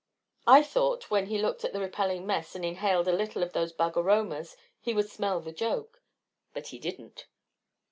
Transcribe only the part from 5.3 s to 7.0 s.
the joke, but he